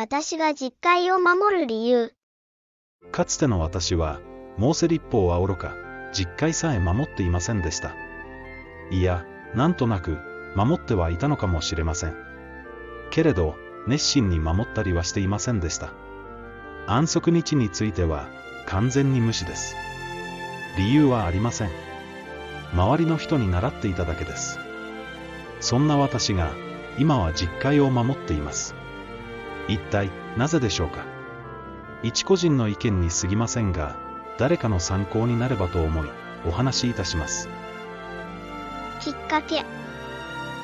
[0.00, 2.12] 私が実戒を守る理由。
[3.10, 4.20] かつての私は、
[4.56, 5.74] モーセ立法は愚か、
[6.12, 7.96] 実戒さえ守っていませんでした。
[8.92, 9.24] いや、
[9.56, 10.18] なんとなく、
[10.54, 12.14] 守ってはいたのかもしれません。
[13.10, 13.56] けれど、
[13.88, 15.92] 熱心に守ったりはしていませんでした。
[16.86, 18.28] 安息日については、
[18.66, 19.74] 完全に無視です。
[20.76, 21.70] 理由はありません。
[22.72, 24.60] 周りの人に習っていただけです。
[25.58, 26.52] そんな私が、
[27.00, 28.77] 今は実戒を守っています。
[29.68, 31.04] 一体、なぜでしょうか？
[32.02, 33.96] 一個人の意見に過ぎませんが、
[34.38, 36.08] 誰かの参考になればと思い、
[36.46, 37.48] お話しいたします。
[39.00, 39.64] きっかけ。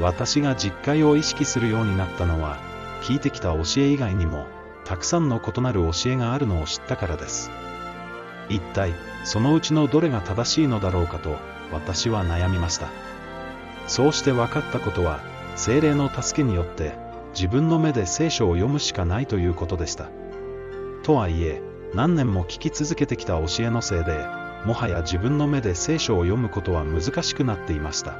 [0.00, 2.56] 私が実戒を意識するようになったのは、
[3.02, 4.46] 聞いてきた教え以外にも、
[4.84, 7.50] たくさんの異なる教えがあるのを知ったからです。
[8.48, 8.94] 一体、
[9.24, 11.36] そのうちのどれが正しいのだろうかと、
[11.72, 12.88] 私は悩みました。
[13.86, 15.20] そうして分かったことは、
[15.56, 16.96] 精霊の助けによって、
[17.38, 20.10] 自分の目で聖書を読むしかないということでした。
[21.04, 21.62] とはいえ、
[21.94, 24.26] 何年も聞き続けてきた教えのせいで、
[24.64, 28.16] もはや自分の目で聖書を読むことは難しくなっていました。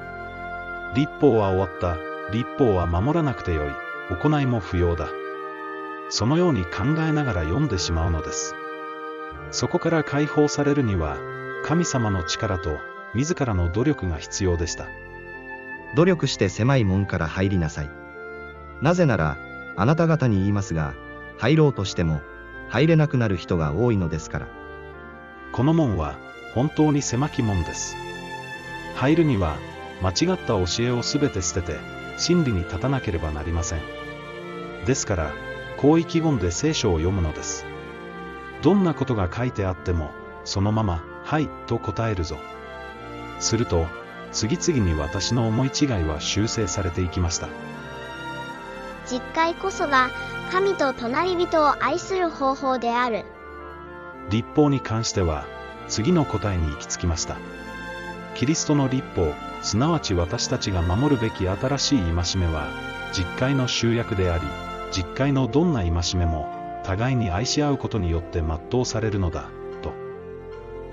[0.94, 1.96] 立法は終わった、
[2.32, 3.72] 立法は守らなくてよい、
[4.22, 5.08] 行いも不要だ。
[6.10, 8.54] そのように考えながら読んでしまうのです。
[9.50, 11.16] そこから解放されるには、
[11.64, 12.78] 神様の力と
[13.14, 14.86] 自らの努力が必要でした。
[15.96, 18.07] 努力して狭い門から入りなさい。
[18.80, 19.36] なぜなら、
[19.76, 20.94] あなた方に言いますが、
[21.38, 22.20] 入ろうとしても、
[22.68, 24.48] 入れなくなる人が多いのですから。
[25.52, 26.16] この門は、
[26.54, 27.96] 本当に狭き門です。
[28.96, 29.56] 入るには、
[30.02, 31.78] 間違った教えをすべて捨てて、
[32.16, 33.80] 真理に立たなければなりません。
[34.84, 35.32] ですから、
[35.76, 37.64] こう意気込んで聖書を読むのです。
[38.62, 40.10] どんなことが書いてあっても、
[40.44, 42.36] そのまま、はい、と答えるぞ。
[43.38, 43.86] すると、
[44.32, 47.48] 次々に私の思い違いは修正されていきました。
[49.10, 50.10] 実会こそが、
[50.52, 53.24] 神と隣人を愛する方法である。
[54.30, 55.44] 立法に関しては、
[55.88, 57.36] 次の答えに行き着きました。
[58.34, 59.32] キリストの立法、
[59.62, 62.68] すなわち私たちが守るべき新しい戒めは、
[63.12, 64.44] 実会の集約であり、
[64.92, 66.48] 実会のどんな戒めも、
[66.84, 69.48] 互いに愛し合うことによって全うされるのだ、
[69.82, 69.92] と。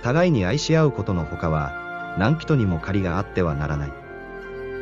[0.01, 3.94] 互いに愛し合うことのほかは、何人にも借りがあってはならない。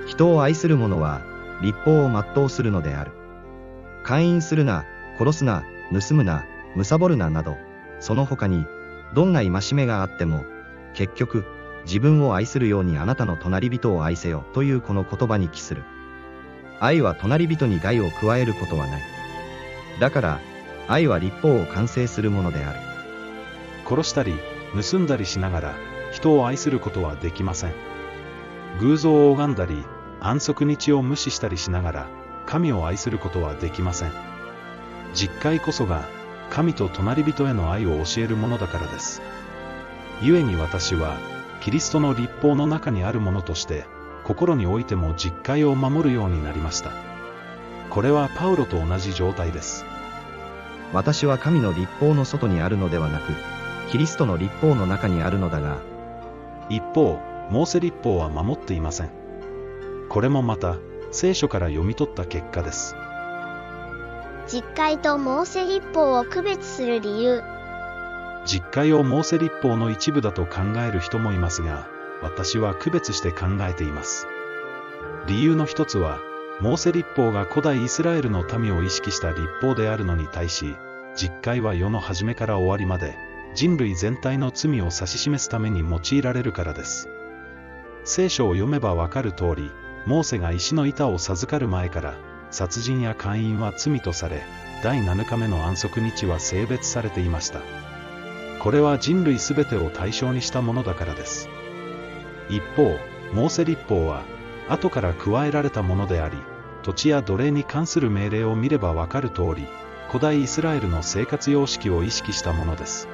[0.08, 1.22] 人を愛する者は、
[1.62, 3.23] 立法を全うするのである。
[4.04, 4.86] 勧誘するな、
[5.18, 7.58] 殺すな、盗むな、貪るななど、
[8.00, 8.66] その他に、
[9.14, 10.46] どんな戒めがあっても、
[10.94, 11.46] 結局、
[11.86, 15.84] 自分を愛するようにあなたの隣人を愛せよというこの言葉に帰する。
[16.80, 19.02] 愛は隣人に害を加えることはない。
[20.00, 20.40] だから、
[20.88, 22.80] 愛は立法を完成するものである。
[23.88, 24.34] 殺したり、
[24.90, 25.76] 盗んだりしながら、
[26.12, 27.74] 人を愛することはできません。
[28.80, 29.84] 偶像を拝んだり、
[30.20, 32.08] 安息日を無視したりしながら、
[32.46, 34.12] 神を愛することはできません。
[35.14, 36.04] 実会こそが、
[36.50, 39.22] 神と隣人への愛を教えるものだからです。
[40.22, 41.18] 故に私は、
[41.62, 43.86] キリストの立法の中にあるものとして、
[44.24, 46.92] 心においても実会を守るようになりました。
[47.90, 49.86] これはパウロと同じ状態です。
[50.94, 53.34] 私は神の立法の外にあるのではなく、
[53.90, 55.78] キリストの立法の中にあるのだが、
[56.70, 59.10] 一方、モーセ立法は守っていません。
[60.10, 60.78] これもまた、
[61.14, 62.96] 聖書から読み取った結果です。
[64.48, 67.42] 実会とモーセ立法を区別する理由。
[68.46, 71.88] 実会をモーセ立法の一部だと考える人もいますが、
[72.22, 74.28] 私は区別して考えています。
[75.28, 76.20] 理由の一つは、
[76.60, 80.76] モーセ立法が古代イスラエルの民を意識した立法であるのに対し、
[81.16, 83.16] 実会は世の初めから終わりまで、
[83.54, 87.08] 人類全体の罪を指し示すために用いられるからです。
[88.04, 89.72] 聖書を読めばわかる通り、
[90.06, 92.16] モーセが石の板を授かる前から、
[92.52, 94.44] 殺人や姦淫は罪とされ、
[94.84, 97.62] 第7日目の安息日は性別されていました。
[98.60, 101.50] これは人類すべてを対象にしたものだからです。
[102.50, 102.98] 一方、
[103.34, 104.24] モーセ立法は、
[104.70, 106.38] 後から加えられたものであり、
[106.84, 109.68] 土地や奴隷に関する命令を見ればわかる通り、
[110.10, 113.08] 古代イスラエルの生活様式を意識したものです。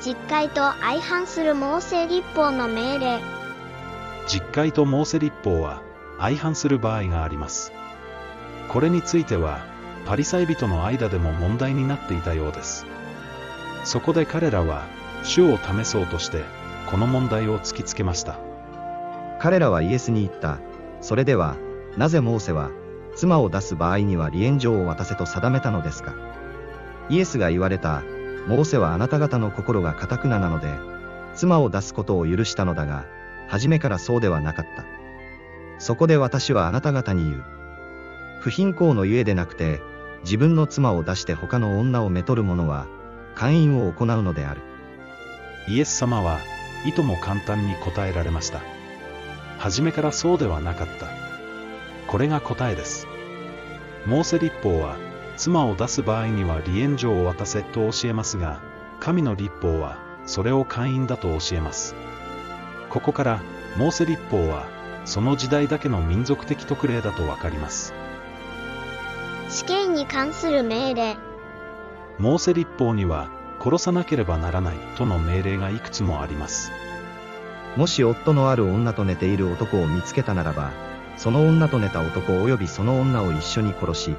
[0.00, 3.43] 実会と相反するモーセ立法の命令。
[4.26, 5.82] 実会とモーセ立法は
[6.18, 7.72] 相反する場合があります。
[8.68, 9.60] これについては、
[10.06, 12.86] パリサイ人の間でも問題になっていたようです。
[13.84, 14.82] そこで彼らは、
[15.22, 16.44] 主を試そうとして、
[16.90, 18.38] この問題を突きつけました。
[19.38, 20.58] 彼らはイエスに言った。
[21.00, 21.56] それでは、
[21.96, 22.70] なぜモーセは、
[23.14, 26.14] 妻を出す場合には離縁状を渡せと定めたのですか？
[27.08, 28.02] イエスが言われた、
[28.48, 30.68] モーセはあなた方の心が堅くななので、
[31.34, 33.04] 妻を出すことを許したのだが、
[33.48, 34.84] 初めからそうではなかった。
[35.78, 37.44] そこで私はあなた方に言う。
[38.40, 39.80] 不貧困のゆえでなくて、
[40.22, 42.86] 自分の妻を出して他の女をめとる者は、
[43.34, 44.60] 姦淫を行うのである。
[45.68, 46.38] イエス様は、
[46.86, 48.60] いとも簡単に答えられました。
[49.58, 51.06] 初めからそうではなかった。
[52.06, 53.06] これが答えです。
[54.06, 54.96] モーセ立法は、
[55.36, 58.60] 妻を出す場合には離縁状を渡せと教えますが、
[59.00, 61.94] 神の立法は、それを会員だと教えます。
[62.94, 63.40] ここから、
[63.76, 64.68] モーセ立法は、
[65.04, 67.92] その時代だけの民族的特例だとわかります。
[69.48, 71.16] 死刑に関する命令。
[72.20, 73.30] モーセ立法には、
[73.60, 76.70] 殺さなければならないとの命令がいくつもあります。
[77.74, 80.70] もし夫のある女と寝ている男を見つけたならば、
[81.16, 84.14] その女と寝た男及びその女を一緒に殺し、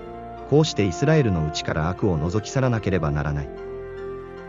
[0.50, 3.50] こうしてイスラエルのうちから悪を除き去らなければならない。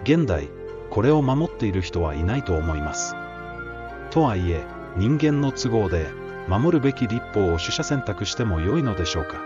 [0.03, 0.49] 現代、
[0.91, 3.15] これを守っている人はいないと思います。
[4.17, 4.65] とはいえ、
[4.97, 6.09] 人間の都合で、
[6.49, 9.43] 守るべき立法を取捨選択しても良いのでしょうか。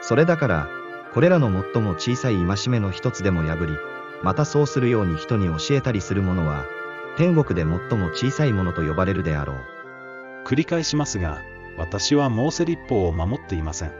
[0.00, 0.68] それだから、
[1.14, 3.76] これらの最も小さい戒めの一つでも破り、
[4.24, 6.64] またそうするように人に教えたりする者は、
[7.16, 9.56] 天国で最も小さいものと呼ばれるであろう。
[10.44, 11.40] 繰り返しますが、
[11.78, 13.92] 私はモーセ立法を守っていません。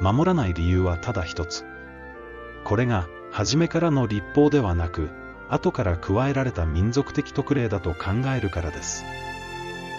[0.00, 1.66] 守らない理由はただ一つ。
[2.64, 5.10] これが、初めからの立法ではなく、
[5.50, 9.04] 後から加えられた民族的特例だと考えるからです。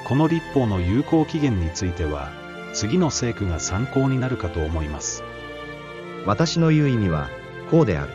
[0.06, 2.31] この立法の有効期限については、
[2.74, 5.24] 次の聖句が参考になるかと思います。
[6.25, 7.30] 私の言う意味は、
[7.69, 8.13] こうである。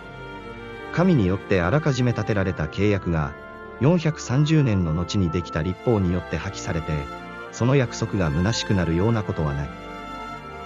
[0.93, 3.33] 神によってあらかじめ立てられた契約が、
[3.81, 6.93] 430年の後にできた立法によって破棄されて、
[7.53, 9.69] その約束が虚しくなるようなことはない。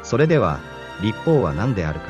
[0.04, 0.60] それでは、
[1.02, 2.06] 立法は何であるか。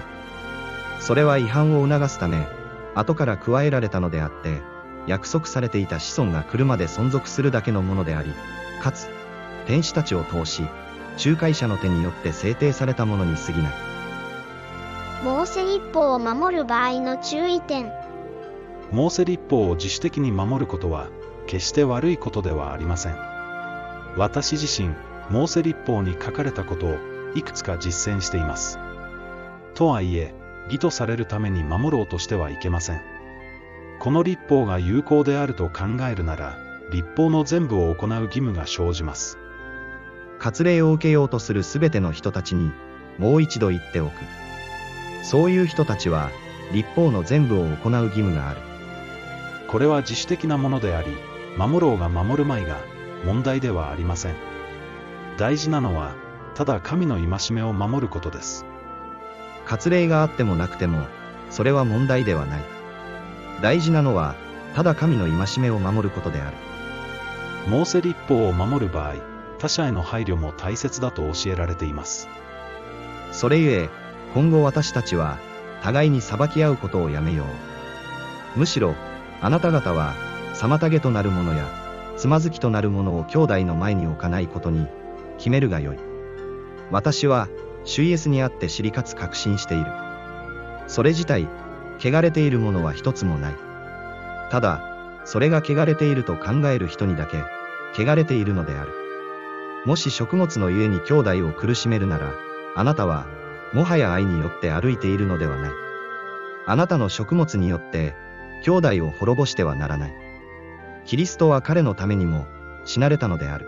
[1.00, 2.46] それは違反を促すため、
[2.94, 4.62] 後から加えられたのであって、
[5.06, 8.32] 約束されていた子孫が来るまで存続するだけのものであり、
[8.82, 9.08] かつ、
[9.66, 10.62] 天使たちを通し、
[11.24, 13.72] 仲介者の手によって制定されたものに過ぎない。
[15.24, 17.92] モーセ立法を守る場合の注意点。
[18.90, 21.08] モーセ立法を自主的に守ることは、
[21.46, 23.16] 決して悪いことではありません。
[24.16, 24.88] 私自身、
[25.30, 26.96] モーセ立法に書かれたことを、
[27.34, 28.78] いくつか実践しています。
[29.74, 30.34] とはいえ、
[30.70, 33.02] 義とされるために守ろうとしてはいけません。
[33.98, 36.56] この立法が有効であると考えるなら、
[36.92, 39.38] 立法の全部を行う義務が生じます。
[40.38, 42.72] 割礼を受けようとするすべての人たちに、
[43.18, 44.12] もう一度言っておく。
[45.22, 46.30] そういう人たちは、
[46.72, 48.60] 立法の全部を行う義務がある。
[49.68, 51.08] これは自主的なものであり、
[51.58, 52.78] 守ろうが守るまいが、
[53.26, 54.34] 問題ではありません。
[55.36, 56.14] 大事なのは、
[56.54, 58.69] ただ神の戒めを守ることです。
[59.70, 61.06] 割礼があってもなくても、
[61.48, 62.64] それは問題ではない。
[63.62, 64.34] 大事なのは、
[64.74, 66.56] ただ神の戒めを守ることである。
[67.68, 69.14] モーセ立法を守る場合、
[69.60, 72.28] 他者への配慮も大切だと教えられています。
[73.30, 73.90] それゆえ、
[74.34, 75.38] 今後私たちは、
[75.82, 77.44] 互いに裁き合うことをやめよ
[78.56, 78.58] う。
[78.58, 78.96] むしろ、
[79.40, 80.14] あなた方は、
[80.54, 81.64] 妨げとなるものや、
[82.16, 84.88] つまずきとなるものを兄弟の前に置かないことに、
[85.38, 85.98] 決めるがよい。
[86.90, 87.48] 私は、
[87.90, 89.90] 主イエスにあって知りかつ確信している。
[90.86, 91.48] それ自体、
[91.98, 93.54] 汚れているものは一つもない。
[94.48, 94.80] ただ、
[95.24, 97.42] それが汚れていると考える人にだけ、
[98.00, 98.92] 汚れているのである。
[99.86, 102.32] もし食物のゆえに兄弟を苦しめるなら、
[102.76, 103.26] あなたは、
[103.72, 105.70] もはや愛によって歩いているのではない。
[106.66, 108.14] あなたの食物によって、
[108.62, 110.14] 兄弟を滅ぼしてはならない。
[111.06, 112.46] キリストは彼のためにも、
[112.84, 113.66] 死なれたのである。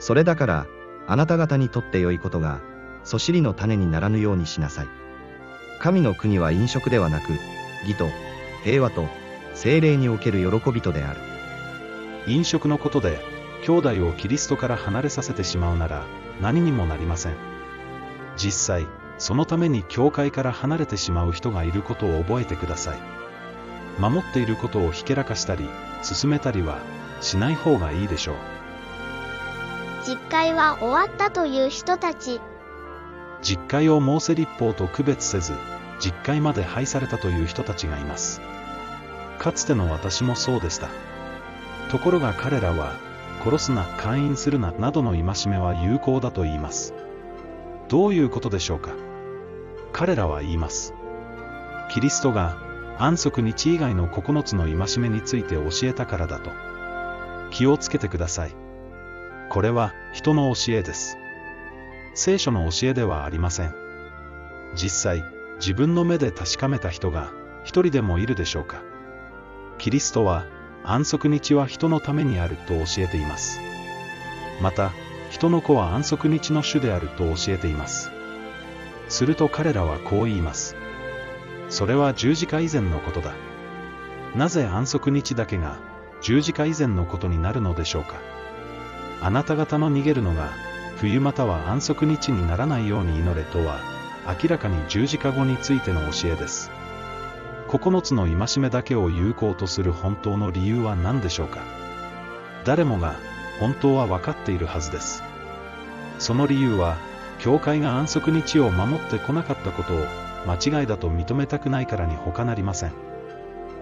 [0.00, 0.66] それだから、
[1.06, 2.60] あなた方にとって良いことが、
[3.04, 4.88] そしりの種にならぬようにしなさい。
[5.78, 7.32] 神の国は飲食ではなく、
[7.82, 8.08] 義と、
[8.62, 9.08] 平和と、
[9.54, 11.20] 精霊における喜びとである。
[12.26, 13.18] 飲食のことで、
[13.64, 16.04] 兄弟をキリストから離れさせてしまうなら、
[16.40, 17.34] 何にもなりません。
[18.36, 18.86] 実際、
[19.18, 22.98] そのために教会から離れてしまう人がいることを覚えてください。
[23.98, 25.68] 守っていることをひけらかしたり、
[26.02, 26.78] 進めたりは、
[27.20, 28.36] しない方がいいでしょう。
[30.06, 32.40] 実会は終わったという人たち。
[33.42, 35.52] 実会をモーセ立法と区別せず、
[35.98, 38.40] 実会まで廃されたという人たちがいます。
[39.38, 40.88] かつての私もそうでした。
[41.90, 42.92] ところが彼らは、
[43.42, 46.94] 殺すな、勧誘するな、などの戒めは有効だと言います。
[47.88, 48.92] どういうことでしょうか
[49.92, 50.94] 彼らは言います。
[51.90, 52.56] キリストが
[52.98, 56.50] 安息日以外の9つの戒めについて教えたからだと。
[57.50, 58.54] 気をつけてください。
[59.48, 61.19] これは人の教えです。
[62.14, 63.74] 聖書の教えではありません。
[64.74, 65.24] 実際、
[65.56, 67.32] 自分の目で確かめた人が
[67.64, 68.82] 一人でもいるでしょうか
[69.78, 70.46] キリストは
[70.84, 73.60] 安息日は人のためにあると教えています。
[74.60, 74.92] また、
[75.30, 78.10] 人の子は安息日の主であると教えています。
[79.08, 80.76] すると彼らはこう言います。
[81.68, 83.34] それは十字架以前のことだ。
[84.34, 85.78] なぜ安息日だけが
[86.20, 88.14] 十字架以前のことになるのでしょうか。
[89.22, 90.50] あなた方の逃げるのが
[91.00, 93.80] 冬または安息日にならないように祈れとは
[94.26, 96.70] 明らかに十字架後についての教えです。
[97.68, 101.62] 9つの戒めだけを有効とする本当の理由は何でしょうか？
[102.66, 103.14] 誰もが
[103.60, 105.22] 本当は分かっているはずです。
[106.18, 106.98] その理由は、
[107.38, 110.04] 教会が安息日を守ってこなかったことを
[110.46, 112.92] 間違いだと認めたくないからに他なりません。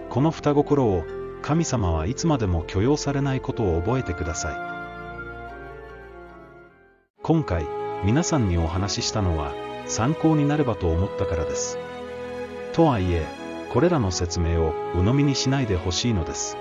[0.09, 1.03] この双心を
[1.41, 4.78] 神様はいつまでも許容されないことを覚えてください。
[7.29, 7.67] 今回、
[8.03, 9.53] 皆さんにお話ししたのは
[9.85, 11.77] 参考になればと思ったからです。
[12.73, 13.23] とはいえ、
[13.71, 16.57] これらの説明を鵜呑みにしないでほしいのです。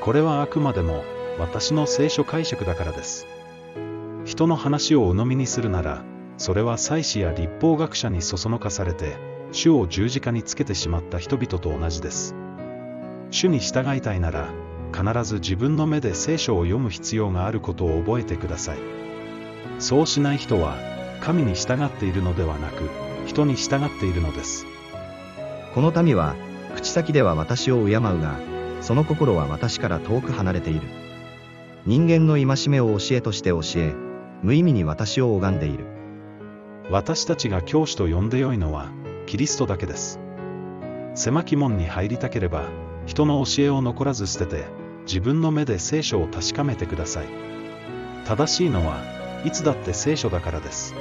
[0.00, 1.04] これはあくまでも
[1.38, 3.26] 私の聖書解釈だからです。
[4.24, 6.02] 人の話を鵜呑みにするなら、
[6.38, 9.18] それは祭司や立法学者にそそのかされて、
[9.52, 12.34] 主を十字架につけてしまった人々と同じです。
[13.30, 14.48] 主に従いたいなら、
[14.94, 18.96] 必ず自分の目で聖書を読む必要があることを覚えてください。
[19.78, 20.76] そうしない人は、
[21.20, 22.88] 神に従っているのではなく、
[23.26, 24.66] 人に従っているのです。
[25.74, 26.34] この民は、
[26.74, 28.38] 口先では私を敬うが、
[28.80, 30.80] その心は私から遠く離れている。
[31.84, 33.94] 人間の戒めを教えとして教え、
[34.42, 35.84] 無意味に私を拝んでいる。
[36.90, 38.90] 私たちが教師と呼んでよいのは、
[39.26, 40.20] キリストだけです。
[41.14, 42.64] 狭き門に入りたければ、
[43.06, 44.64] 人の教えを残らず捨てて、
[45.06, 47.26] 自分の目で聖書を確かめてください。
[48.26, 49.15] 正しいのは、
[49.46, 50.92] いつだって聖書だからです。